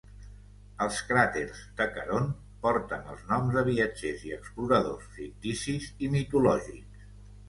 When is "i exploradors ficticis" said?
4.29-5.87